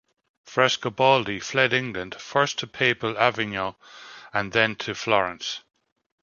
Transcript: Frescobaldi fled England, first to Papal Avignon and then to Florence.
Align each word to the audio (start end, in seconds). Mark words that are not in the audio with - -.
Frescobaldi 0.47 1.39
fled 1.39 1.73
England, 1.73 2.15
first 2.15 2.57
to 2.57 2.65
Papal 2.65 3.15
Avignon 3.19 3.75
and 4.33 4.51
then 4.51 4.75
to 4.77 4.95
Florence. 4.95 5.61